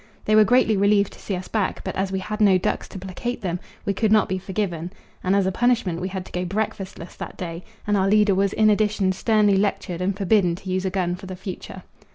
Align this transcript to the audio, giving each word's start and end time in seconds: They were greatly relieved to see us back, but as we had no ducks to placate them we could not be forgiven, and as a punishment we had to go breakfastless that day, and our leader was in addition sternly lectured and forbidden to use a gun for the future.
They 0.25 0.35
were 0.35 0.43
greatly 0.43 0.75
relieved 0.75 1.13
to 1.13 1.19
see 1.19 1.35
us 1.35 1.47
back, 1.47 1.83
but 1.83 1.95
as 1.95 2.11
we 2.11 2.17
had 2.17 2.41
no 2.41 2.57
ducks 2.57 2.87
to 2.87 2.97
placate 2.97 3.41
them 3.41 3.59
we 3.85 3.93
could 3.93 4.11
not 4.11 4.27
be 4.27 4.39
forgiven, 4.39 4.91
and 5.23 5.35
as 5.35 5.45
a 5.45 5.51
punishment 5.51 6.01
we 6.01 6.07
had 6.07 6.25
to 6.25 6.31
go 6.31 6.43
breakfastless 6.43 7.15
that 7.17 7.37
day, 7.37 7.63
and 7.85 7.95
our 7.95 8.09
leader 8.09 8.33
was 8.33 8.51
in 8.51 8.71
addition 8.71 9.11
sternly 9.11 9.57
lectured 9.57 10.01
and 10.01 10.17
forbidden 10.17 10.55
to 10.55 10.71
use 10.71 10.85
a 10.85 10.89
gun 10.89 11.13
for 11.15 11.27
the 11.27 11.35
future. 11.35 11.83